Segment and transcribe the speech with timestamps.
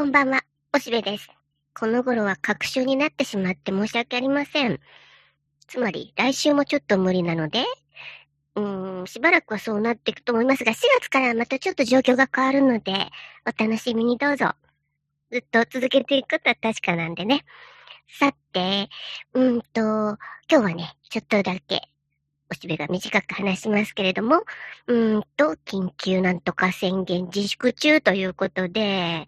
[0.00, 0.40] こんばんは、
[0.74, 1.28] おしべです。
[1.78, 4.80] この頃は確証になってしまって申し訳ありません。
[5.68, 7.66] つまり、来週もちょっと無理なので、
[8.54, 13.10] うーん、しばらくはそうなっていくと思いますが、4月からまたちょっと状況が変わるので、
[13.44, 14.54] お楽しみにどうぞ。
[15.30, 17.44] ずっと続けていくことは確かなんでね。
[18.08, 18.88] さて、
[19.34, 20.16] うんと、今
[20.48, 21.90] 日はね、ちょっとだけ
[22.50, 24.42] おしべが短く話しますけれども、
[24.86, 29.26] うんと、緊急なんとか宣言自粛中ということで、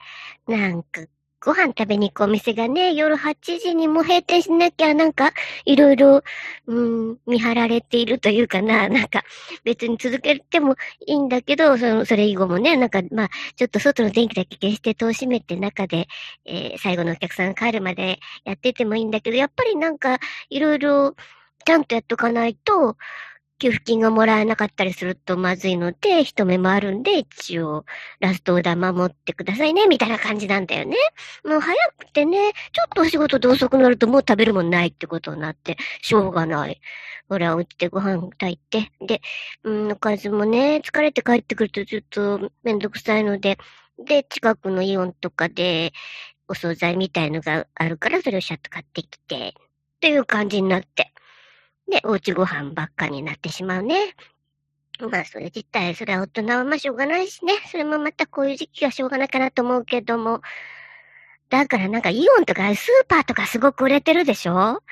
[0.49, 1.03] なんか、
[1.45, 5.33] ご飯食べに行くお店がね、夜8時にも閉店しなきゃ、なんか、
[5.65, 6.23] いろいろ、
[6.67, 6.81] う
[7.13, 9.25] ん、見張られているというかな、なんか、
[9.65, 16.07] 別に続けてもいいんだけど、その、それ以後もね、なんか、まあ、ちょっと外の電気だけ消して戸を閉めて中で、
[16.45, 21.17] えー、最後のお客さんが帰るまでやっててもいいんだけど、やっぱりなんか、いろいろ、
[21.65, 22.97] ちゃんとやっとかないと、
[23.63, 27.85] 給付金がもらえなかったりするとまずいので、一目もあるんで、一応、
[28.19, 30.97] ラストオーダー守ってくださいね、みたいな感じなんだよね。
[31.45, 36.81] もう早くてね、ちょっとお仕事で遅くなるともう食べるもんないってことになって、しょうがない。
[37.29, 38.91] ほら、お家でご飯炊いて。
[39.07, 39.21] で、
[39.63, 43.59] うん、おかずもね、疲れて帰ってくるとちょっとめんどくさいので、
[44.05, 45.93] で、近くのイオンとかで、
[46.49, 51.12] お惣菜みたいのがあるから、それをシャッと買ってきて、っていう感じになって。
[51.93, 54.15] で、おうちご飯ばっかになってしまうね。
[54.99, 57.53] まあ、それ自体、それは大人はまあしょうがないしね。
[57.71, 60.41] それもまたこういう時期はしょうがないかなと思うけども。
[61.51, 64.83] だからなんかイオンとかスーパーとかすごく売れてるでしょ？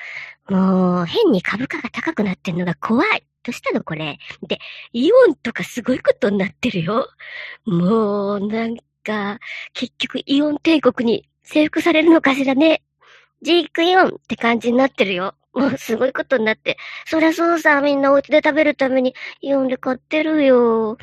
[0.47, 3.25] もう、変に株価が高くなってんのが怖い。
[3.43, 4.19] どうしたのこれ？
[4.43, 4.59] で、
[4.93, 7.09] イオンとかすごいことになってるよ。
[7.65, 9.39] もう、なんか、
[9.73, 12.83] 結局イオン帝国に征服されるのかしらね。
[13.41, 15.33] ジークイオンって感じになってるよ。
[15.53, 16.77] もうすごいことになって。
[17.05, 20.97] そりゃそうさ、みんなお家で食べるためにイオンで買ってるよ。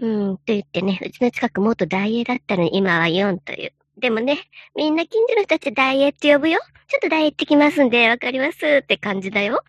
[0.00, 3.72] うん、と言ってね、うちの近くもっとダイエーだったのに今はイオンという。
[3.98, 4.38] でもね、
[4.76, 6.60] みんな近所の人たちダイエーって呼ぶよ。
[6.88, 9.64] ちょっとダイエーってきますんで、わかりますって感じだよ。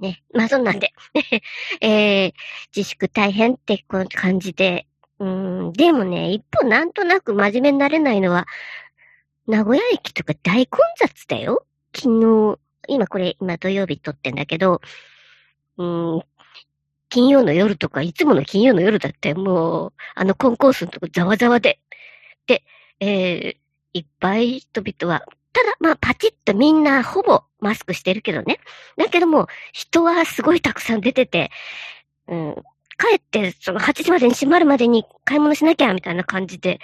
[0.00, 0.22] ね。
[0.34, 0.92] まあそんなんで。
[1.80, 2.32] えー、
[2.76, 4.86] 自粛大変ってこの感じで。
[5.18, 8.46] うん、でもね、一方なんとなく真面目になれないのは、
[9.46, 11.64] 名古屋駅とか大混雑だよ。
[11.94, 12.58] 昨日、
[12.88, 14.80] 今これ、今土曜日撮ってんだけど、
[15.78, 16.22] うん、
[17.08, 21.80] 金曜の夜とか、いつもの金曜の夜だって、もう、あのコンコースのとこざわざわで。
[22.46, 22.64] で、
[23.00, 23.56] えー、
[23.94, 28.58] いっぱい人々は、ただ、まあ、パチッとみんなほぼマスクしてるけどね。
[28.96, 31.50] だけども、人はすごいたくさん出てて、
[32.26, 32.56] うん、
[32.98, 36.78] 帰って、その8時までに閉まるまでに買い物しなきゃ、みたいな感じで、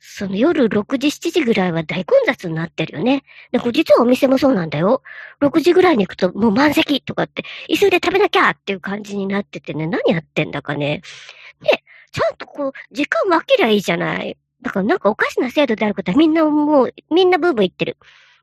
[0.00, 3.24] その夜6時、7時ぐらいは大混雑になってるよね。
[3.52, 5.02] で、これ実はお店もそうなんだよ。
[5.40, 11.02] 6時ぐらいに行くともう満席とかって、急いで食べなきゃっていう感じになっててね、何やってんだかね。
[11.62, 11.82] で、
[12.12, 14.36] ちゃんとこう、時間分けりゃいいじゃない。
[14.62, 17.96] だからなんかおかしな制度であることはみんなもう、みんなブーブー言ってる。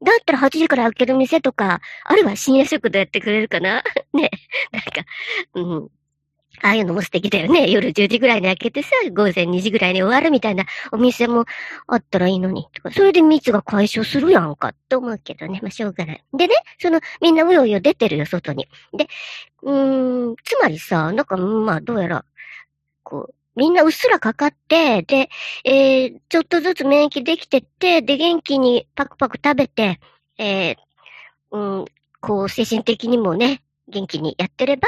[0.03, 3.83] だったら8時から開ける店とか、あるいは深夜食堂やってくれるかな
[4.13, 4.31] ね。
[4.71, 5.05] なんか、
[5.55, 5.89] うん。
[6.61, 7.69] ああいうのも素敵だよね。
[7.69, 11.45] 夜10時ぐらいに開けてさ、午前2時ぐらいに終わるみたいなお店も
[11.87, 12.67] あったらいいのに。
[12.73, 15.59] とか、それで密が解消するやんかって思うけどね。
[15.61, 16.23] まあ、しょうがない。
[16.33, 18.67] でね、その、みんなうようよ出てるよ、外に。
[18.93, 19.07] で、
[19.61, 22.25] うーん、つまりさ、なんか、まあ、どうやら、
[23.03, 25.29] こう、みんなうっすらかかって、で、
[25.63, 29.99] えー、ちょっとずつ免疫できてって、で、元気にパクパク食べて、
[30.37, 30.75] えー、
[31.51, 31.85] うん、
[32.19, 34.87] こう、精神的にもね、元気にやってれば、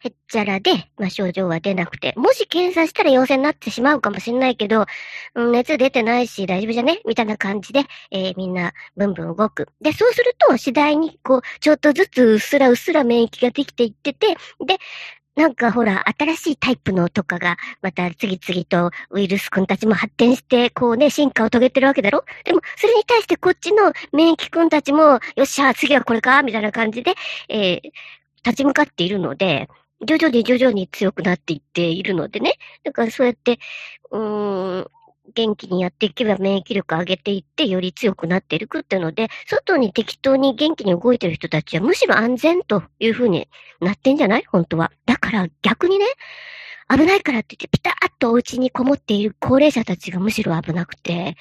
[0.00, 4.86] へっちゃらで、まあ、症状は出なくて、もし検査したら陽性になってしまうかもしれないけど、
[5.34, 7.00] 熱出てないし大丈夫じゃね？
[7.06, 9.68] みたいな感じで、えー、みんな、ブンブン動く。
[9.80, 14.78] で、そうすると、次第に、こう、ちょっとずつうっすらうっすら免疫ができていってて、で、
[15.36, 22.24] なんかほら、新しいタイプのとかが、また次々とウイルス君たちも発展して、こうね、進化を遂げてるわけだろ？
[22.44, 27.14] でも、それに対してこっちの免疫君たちも、よっしゃ、次はこれかみたいな感じで、
[27.48, 27.80] えー、
[28.44, 29.68] 立ち向かっているので、
[30.06, 32.54] 徐々に徐々に強くなっていっているのでね。
[32.84, 33.58] だからそうやって、
[34.10, 34.90] うーん、
[35.34, 43.48] 元気にやっていけば免疫力上げていって、より強くなっていくっていうので、外に適当に元気に動いてる人たちはむしろ安全という風に
[43.80, 44.44] なってんじゃない？
[44.46, 44.92] 本当は。
[45.06, 46.06] だから逆にね、
[46.90, 51.36] 危ないからって言ってピタッとお家にこもっている高齢者たちがむしろ危なくて、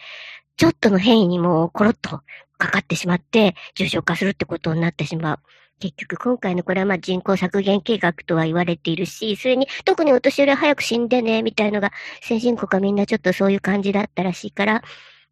[0.56, 2.22] ちょっとの変異にもコロッと
[2.58, 5.40] かかってしまって、重症化するってことになってしまう。
[5.80, 11.92] 結局今回のこれはまあ人口削減計画とは言われているし、それに特にお年寄りは早く死んでね、みたいのが
[12.22, 14.84] 先進国はみんなちょっとそういう感じだったらしいから、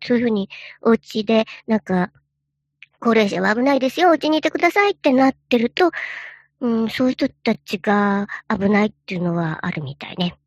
[0.03, 0.49] そういうふうに
[0.81, 2.11] お家でなんか、
[2.99, 5.91] 高齢者は危ないですよ、お家にいてくださいってなってると、
[6.61, 10.37] うん、そういう人たちが危ないっていうのはあるみたいね。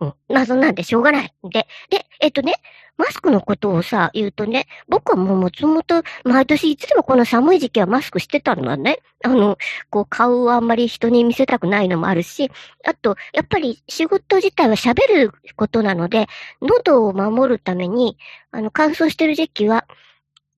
[0.00, 0.14] うん。
[0.28, 1.34] まあそんなんでしょうがない。
[1.44, 2.54] で、で、えっとね、
[2.96, 9.56] マスクのことをさ、言うとね、僕はもうもともと毎年いつでもこの寒い時期はマスクしてたのはね、あの、
[9.90, 12.50] こう顔をあんまり人に見せたくないのもあるし、
[12.84, 16.26] あと、やっぱり仕事自体は喋ることなので、
[16.60, 18.18] 喉を守るために、
[18.50, 19.86] あの、乾燥してる時期は、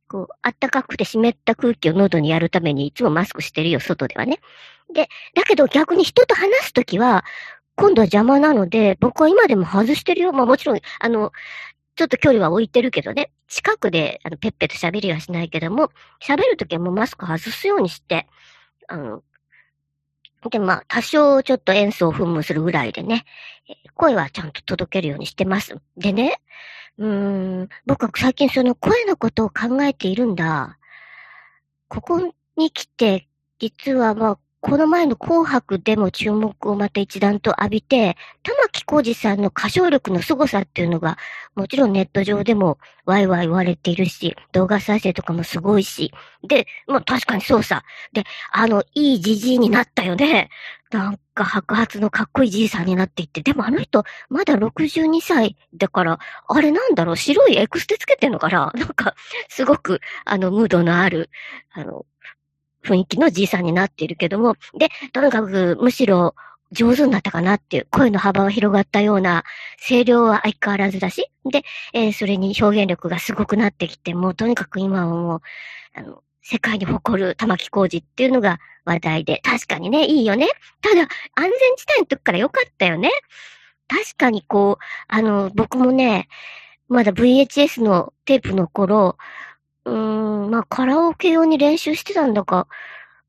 [0.08, 4.40] こう、暖かくて湿った空気を喉にやるためにいつもマスクしてるよ、外ではね。
[4.92, 7.24] で、だけど逆に人と話すときは、
[7.76, 10.32] 今度は邪魔なので、僕は今でも外してるよ。
[10.32, 11.32] まあもちろん、あの、
[11.96, 15.90] ちょっと距離は置いてるけどね、近くで、あの、ペッペと喋りはしないけども、
[16.22, 18.26] 喋るときはもうマスク外すようにして、
[18.88, 19.22] あの、
[20.48, 23.24] で、まあ、多少ちょっと演奏を噴霧するぐらいでね、
[23.94, 25.76] 声はちゃんと届けるようにしてます。
[25.98, 26.40] でね、
[26.96, 30.78] うーん、僕は最近その声のことを考えているんだ。
[31.88, 33.28] ここに来て、
[33.58, 41.16] 実はまあ、この前の紅白でも注目をまた一段と浴びて、玉木浩二さんの歌唱力の凄さっていうのが、
[41.54, 46.12] もちろんネット上でもワイワイ言われているし、動画再生とかもすごいし、
[46.46, 47.84] で、まあ確かにそうさ。
[48.12, 50.50] で、あの、いいじじいになったよね。
[50.90, 56.18] なんか白髪のかっこいいじいさんになっていって、でもあの人、まだ62歳だから、
[56.48, 59.14] あれなんだろう、白いエクステつけてんのかななんか、
[59.48, 61.30] すごく、あの、ムードのある、
[61.72, 62.04] あの、
[62.84, 66.34] 雰囲気のじいさんになっているけども、で、とにかくむしろ
[66.72, 69.44] 上手になったかなっていう、声の幅が広がったような、
[69.88, 75.40] 声量は相変わらずだし、で、えー、それに表現力がすごくなってきて、もうとにかく今はもう、
[75.94, 80.48] あの、世界に誇る玉木浩二っていうのが話題で、確かにね、いいよね。
[80.80, 83.10] ただ、安全地帯の時から良かったよね。
[83.88, 86.28] 確かにこう、あの、僕もね、
[86.88, 89.16] まだ VHS のテープの頃、
[89.84, 92.66] うん、まあ、カラオケ用に練習してたんだか、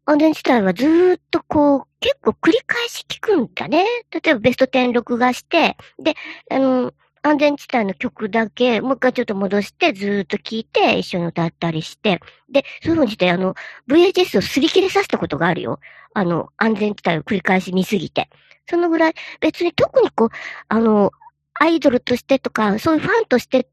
[0.05, 3.85] 安全地帯はずーっとこう、結構繰り返し聞くんだね。
[4.11, 6.15] 例えばベスト10録画して、で、
[6.49, 6.93] あの、
[7.23, 12.19] 安全地帯の曲だけ、もう一回ちょっと戻して、ずーっと聴いて、一緒に歌ったりして、
[12.49, 13.53] で、そういうふうにして、あの、
[13.87, 15.79] VHS を擦り切れさせたことがあるよ。
[16.13, 18.29] あの、安全地帯を繰り返し見すぎて。
[18.67, 20.29] そのぐらい、別に特にこう、
[20.67, 21.11] あの、
[21.53, 23.67] アイドルとしてとか、そういうファンとして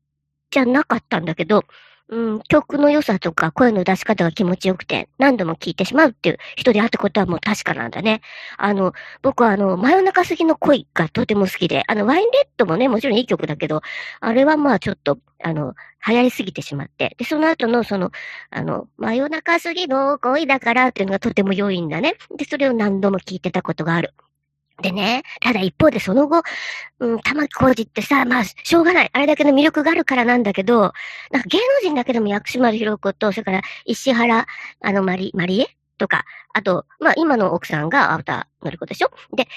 [0.50, 1.64] じゃなかったんだけど、
[2.10, 8.22] うん、曲の良さとか声の出し方が気持ちよくて何度も聴いてしまうっていう人であったことはもう確かなんだね。
[8.56, 13.82] あの、僕はあの、真夜中過ぎの恋がとても好きで、あの、ワインレッドもね、もちろんいい曲だけど、
[14.20, 15.74] あれはまあちょっと、あの、
[16.06, 17.14] 流行りすぎてしまって。
[17.18, 18.10] で、その後のその、
[18.50, 22.14] あの、真夜中過ぎの恋だからっていうのがとても良いんだね。
[22.36, 24.14] で、それを何度も聴いてたことがある。
[24.80, 26.42] でね、ただ一方でその後、
[27.00, 29.10] うん、玉木浩二ってさ、まあ、しょうがない。
[29.12, 30.92] あれだけの魅力があるからなんだけど、
[31.32, 34.46] なんか芸能人だけでも薬師丸ひろ子と、それから石原、
[34.80, 35.66] あの、マリ、マリエ
[35.98, 39.10] とか、あと、まあ、今の奥さんが青田のり子でしょ？
[39.34, 39.48] で、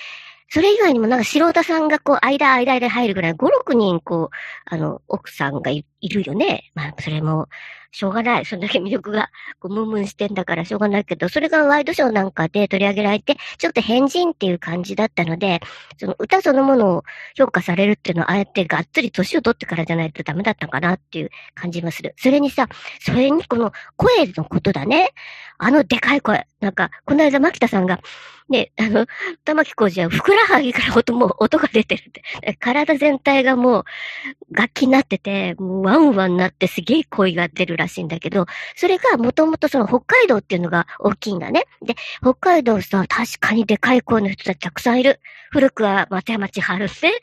[0.49, 4.35] それ以外にもなんか素人さんがこう、間、間で入るぐらい、5、6人こう、
[4.65, 6.71] あの、奥さんがいるよね。
[6.73, 7.47] まあ、それも、
[7.91, 8.45] しょうがない。
[8.45, 9.29] そんだけ魅力が、
[9.59, 15.59] こう、ムンムンしてんだからしょうがないけど、それがワイドショーなんかで取り上げられて、ちょっと変人っていう感じだったので、
[15.97, 17.03] その歌そのものを
[17.35, 22.15] 評価されるっていうのは、あえてがっつり年を取ってからじゃないとダメだったかなっていう感じもする。
[22.17, 22.67] それにさ、
[23.01, 25.09] それにこの声のことだね。
[25.57, 26.47] あのでかい声。
[26.59, 27.99] なんか、この間、牧田さんが、
[28.49, 29.07] ね、あの、
[29.45, 32.23] 玉木浩二はふくらはぎから音も、音が出てるって。
[32.59, 33.83] 体全体がもう
[34.51, 38.45] 楽器になってて、もうワンワンになってすげえ声が出るらしいんだけど、
[38.75, 41.65] それがもともとその北海道っていうのが大きいんだね。
[41.81, 45.19] で、北海道さ、確かにでかい声の人たちたくさんいる。
[45.51, 47.19] 古くは松山千春っ、めぐる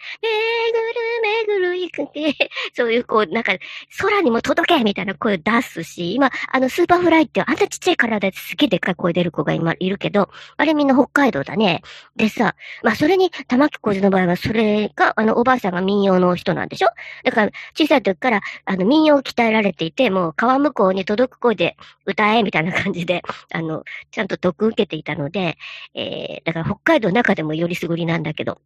[1.23, 2.35] めぐる行くて、
[2.77, 3.53] そういうこう、なんか、
[3.99, 11.81] 空にも届けみたいな声を出すし、今、あの、 Superfly ってあんなちっちゃい体ですげえでっかい声出る子が今いるけど、あれみんな北海道だね。
[12.17, 16.89] でさ、まあそれに、玉置浩二の場合はそれが、あの、おばあさんが民謡の人なんでしょ？
[17.25, 21.77] だから、小さい時から、あの、民謡を鍛えられていて、もう川向こうに届く声で
[22.07, 25.59] 歌え、みたいな感じで、あの、ちゃんと得受けていたので、
[25.95, 28.61] えー、だから北海道の中でもよりすぐりなんだけど、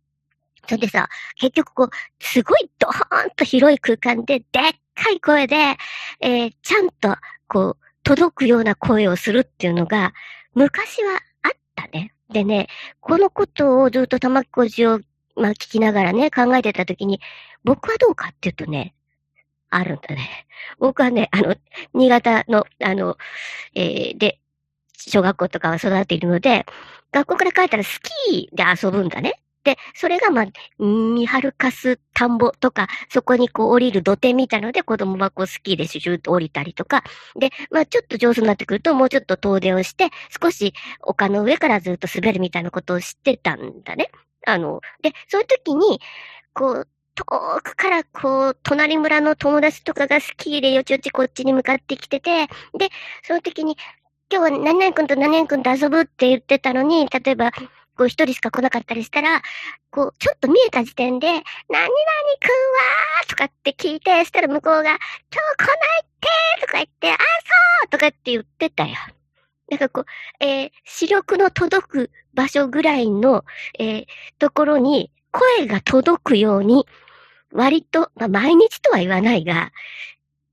[0.69, 5.57] それでさ、結局こう、すごいドーンと広い空間で、でっかい声で、
[6.21, 7.17] えー、ちゃんと、
[7.49, 10.13] こう、届くような声をするっていうのが、
[10.55, 12.15] 昔はあったね。
[12.31, 12.69] でね、
[13.01, 15.01] このことをずっと玉木小路を、
[15.35, 17.21] まあ、聞きながらね、考えてたときに、
[17.65, 18.95] 僕はどうかっていうとね、
[19.75, 20.47] あるんだね。
[20.79, 21.57] 僕はね、あの、
[21.95, 23.17] 新潟の、あの、
[23.75, 24.39] えー、で、
[24.97, 26.67] 小学校とかは育っているので、
[27.11, 29.43] 学校から帰ったらスキーで遊ぶんだね。
[29.65, 30.47] で、それがまあ、
[30.79, 37.05] 見張るかす田んぼとか、そこにこう降りる土手みたいので子供はこうスキーでシュシューと降りたりとか、
[37.39, 40.11] で、まあちょっと上手になってくるともうちょっと遠出をして、
[40.43, 44.11] 少し丘の上からずっと滑るみたいなことを知ってたんだね。
[44.47, 46.01] あの、で、そういう時に、
[46.55, 47.25] こう、遠
[47.63, 52.89] くからこう、隣村の友達とかがスキーでよちよちこっちに向かってきてて、で、
[53.23, 53.77] その時に、
[54.31, 57.53] 今日は何々君と何々君と遊ぶって言ってたのに、例えば、
[57.97, 59.43] こう一人しか来なかったりしたら、
[59.91, 64.99] こう、ちょっと見えた時点で、何々くんはーとかって聞いて、そしたら向こうが、今日
[65.57, 68.97] 来ないってとか言って、あ、そうとかって言ってたよ。
[69.69, 70.05] なんかこう、
[70.45, 73.45] えー、視力の届く場所ぐらいの、
[73.79, 74.07] えー、
[74.39, 76.87] ところに声が届くように、
[77.53, 79.73] 割と、まあ、毎日とは言わないが、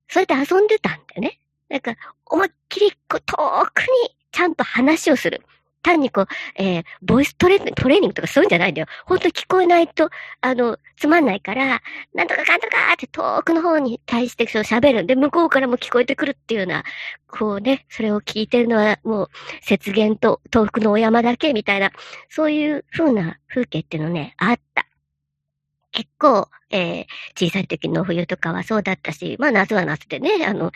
[0.10, 1.40] それで遊んでたんだよね。
[1.70, 1.96] なんか、
[2.26, 3.36] 思いっきり、こう、遠
[3.74, 5.42] くにちゃんと話をする。
[5.90, 8.88] 単にこう、えー、ボイストレトレーニングとかそういうんじゃないんだよ。
[9.06, 10.10] ほんと聞こえないと、
[10.42, 11.82] あの、つまんないから、
[12.14, 16.84] なんとかかんとかって遠くの方に対してそう喋るんで、向こうからも聞こえてくるっていうような、
[17.28, 19.30] こうね、それを聞いてるのはもう、
[19.70, 21.92] 雪原と東北のお山だけみたいな、
[22.30, 24.89] そういう風な風景っていうのね、あった。
[25.92, 27.06] 結構、えー、
[27.36, 30.72] 小さい時の冬とかはそうだったし、まあ夏は夏でね、あの、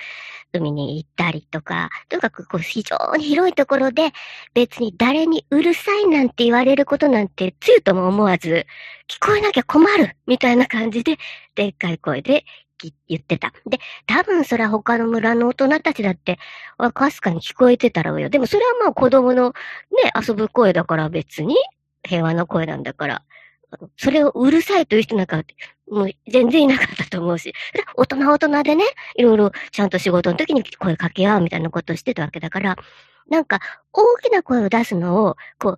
[0.53, 4.11] 海に行ったりとか、とにかくこう非常に広いところで
[4.53, 8.65] 別に誰にうるさいなんて言われることなんてつゆとも思わず、
[9.07, 11.17] 聞こえなきゃ困るみたいな感じで、
[11.55, 12.45] でっかい声で
[13.07, 13.53] 言ってた。
[13.65, 16.37] で、多分それは他の村の大人たちだって、
[16.93, 18.29] かすかに聞こえてたらうよ。
[18.29, 19.53] でもそれはまあ子供の
[20.03, 21.55] ね、遊ぶ声だから別に
[22.03, 23.23] 平和な声なんだから。
[23.97, 25.43] それをうるさいという人なんか、
[25.89, 27.53] もう全然いなかったと思うし、
[27.95, 32.77] 大人大人でね、いろいろちゃんと仕事の時に声かけ合うみたいなことをしてたわけだから、
[33.29, 33.59] なんか
[33.91, 35.77] 大きな声を出すのを、こう、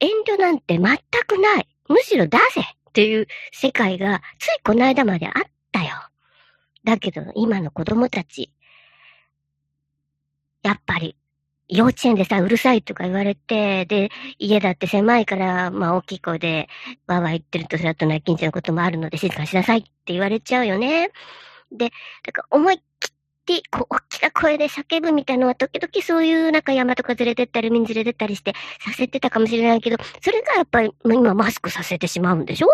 [0.00, 1.68] 遠慮なんて全くない。
[1.88, 5.32] むしろ出せっていう世界がついこの間まであっ
[5.72, 5.90] たよ。
[6.84, 8.50] だけど今の子供たち、
[10.62, 11.16] やっぱり
[11.70, 16.68] 幼稚園でさ、うるさいとか言われて、で、家だって狭いから、まあ大きい声で、
[17.06, 21.10] わーわー言ってると、それだと内勤者のこともあるので、静かにしなさいって言われちゃうよね。
[21.72, 21.90] で、
[22.24, 22.78] だから思いっ
[23.46, 32.68] きり、こう、大きな声で叫ぶみたいなのは、時々そういうなんか山とかずれてったり、海にずれてったりして、させてたかもしれないけど、それがやっぱり、今マスクさせてしまうんでしょ？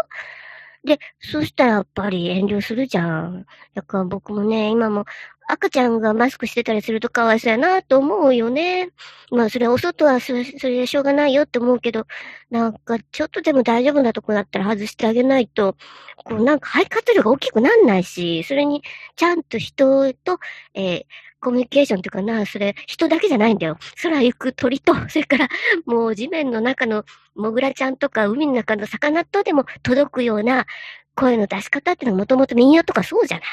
[0.86, 3.44] で、そしたらやっぱり遠慮するじゃん。
[3.74, 5.04] だから僕もね、今も
[5.48, 8.90] 赤ちゃんがマスクしてたりするとかわいそうやなと思うよね。
[9.30, 12.06] まあそれお外はそれそれでしょうがないよって思うけど、
[12.50, 15.76] なんかちょっとでも大丈夫なとこだったら外してあげないと、
[16.24, 18.82] こうなんか肺活量が大きくなんないし、それに
[19.16, 20.38] ちゃんと人と、
[20.74, 21.04] えー、
[21.40, 23.78] コミュニケーションっていうかな、それ、人だけじゃないんだよ。
[24.02, 25.48] 空行く鳥と、 それから、
[25.84, 30.66] もう地面の中のモグラちゃんとか、海の中の魚とでも届くような
[31.14, 33.46] 声の出し方っていうのはもともと民謡とかそうじゃない。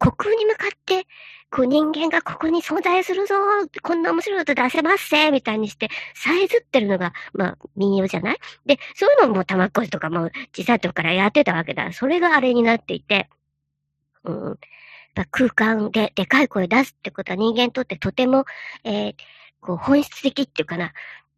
[0.00, 1.06] 虚空に向かって、
[1.50, 3.36] こう人間がここに存在するぞ
[3.82, 8.38] こんな面白いこと出せますせみたいにして、さえずってるのが、まあ、民謡じゃない？
[8.66, 11.92] で、そういうのも玉っこしとかも小さい時からやってたわけだ。
[11.92, 13.28] それがあれになっていて、
[14.24, 14.58] うん。
[15.30, 18.44] 空間ででかい声出すってことは人間にとってとても、
[18.82, 19.14] えー、
[19.60, 20.92] こう本質的っていうかな、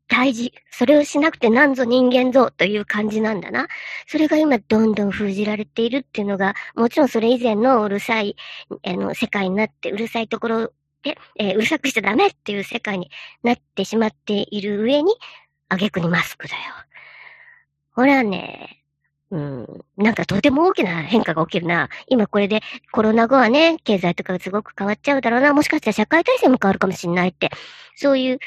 [0.09, 0.53] 大事。
[0.71, 3.69] それをしなくてなんぞ人間ぞという感じなんだな。
[4.07, 8.37] それが今どんどん封じられているっていうのが、もちろんそれ以前のうるさい、
[8.85, 13.11] あの、世界になって、うるさいところで、えー、うるさくしちゃダメっていう世界に
[13.43, 15.15] なってしまっている上に、
[15.69, 16.61] あげくにマスクだよ。
[17.93, 18.85] ほらね、
[19.31, 21.89] うん、なんかとても大きな変化が起きるな。
[22.09, 22.61] 今これで
[22.93, 25.53] コロナ後はね、経済とかがすごく変わっちゃうだろうな。
[25.53, 27.51] もしかしたら社会体制も変わるかもしれないって。
[27.97, 28.39] そういう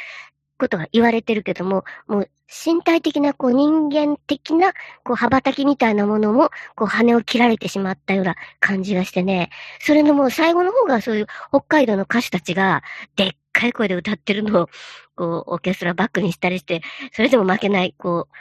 [0.58, 12.84] ことが言われてるけども、もう身体的な、こう人間的な、こう羽ばたきみたいなものも、こう羽を切られてしまったような感じがしてね、それのもう最後の方がそういう北海道の歌手たちが、
[13.16, 14.70] でっかい声で歌ってるのを、
[15.16, 16.82] こう、オーケストラバックにしたりして、
[17.14, 18.36] それでも負けない、こう、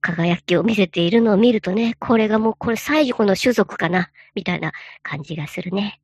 [0.00, 6.00] 輝きを見せているのを見るとね、これがもうこれ最後の種族かな、みたいな感じがするね。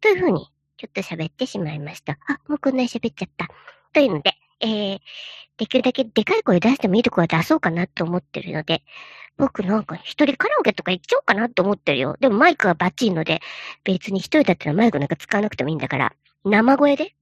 [0.00, 2.18] というふうに、ちょっと喋ってしまいました。
[2.26, 3.48] あ、もうこんなに喋っちゃった。
[3.92, 4.98] というので、えー、
[5.56, 8.82] できるだけでかい声出してもいいとこは出そうかなと思ってるので、
[9.36, 12.16] 僕なんか一人カラオケとか行っちゃおうかなと思ってるよ。
[12.20, 13.40] でもマイクはバッチリので、
[13.84, 16.12] 別に一人だったらマイクなんか使わなくてもいいんだから、
[16.44, 17.14] 生声で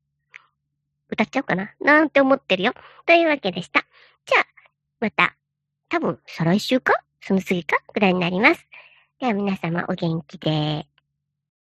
[1.10, 2.72] 歌っちゃおうかななんて思ってるよ。
[3.06, 3.84] というわけでした。
[4.26, 4.46] じゃあ、
[5.00, 5.36] また
[5.90, 6.94] 多分、再来週か？
[7.20, 7.82] その次か？
[7.92, 8.66] ぐらいになります。
[9.18, 10.86] では皆様お元気で。